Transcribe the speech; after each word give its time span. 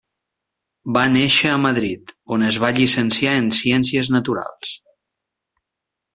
Va 0.95 1.03
néixer 1.15 1.51
a 1.55 1.59
Madrid, 1.65 2.13
on 2.37 2.47
es 2.47 2.57
va 2.65 2.73
llicenciar 2.79 3.35
en 3.43 3.51
Ciències 3.59 4.11
Naturals. 4.17 4.73